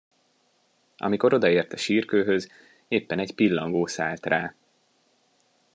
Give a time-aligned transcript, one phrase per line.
[0.97, 2.49] Amikor odaért a sírkőhöz,
[2.87, 4.53] éppen egy pillangó szállt rá.